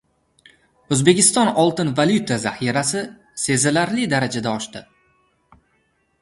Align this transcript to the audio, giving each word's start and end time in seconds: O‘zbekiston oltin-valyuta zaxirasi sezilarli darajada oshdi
O‘zbekiston 0.95 1.51
oltin-valyuta 1.63 2.37
zaxirasi 2.45 3.03
sezilarli 3.43 4.09
darajada 4.15 4.55
oshdi 4.57 4.83